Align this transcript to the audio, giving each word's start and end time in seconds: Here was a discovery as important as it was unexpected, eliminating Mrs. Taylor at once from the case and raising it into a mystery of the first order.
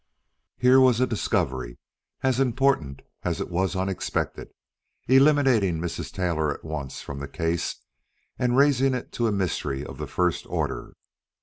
Here 0.57 0.79
was 0.79 0.99
a 0.99 1.05
discovery 1.05 1.77
as 2.23 2.39
important 2.39 3.03
as 3.21 3.39
it 3.39 3.51
was 3.51 3.75
unexpected, 3.75 4.49
eliminating 5.07 5.77
Mrs. 5.79 6.11
Taylor 6.11 6.51
at 6.51 6.63
once 6.63 7.01
from 7.01 7.19
the 7.19 7.27
case 7.27 7.75
and 8.39 8.57
raising 8.57 8.95
it 8.95 9.05
into 9.05 9.27
a 9.27 9.31
mystery 9.31 9.85
of 9.85 9.99
the 9.99 10.07
first 10.07 10.47
order. 10.47 10.93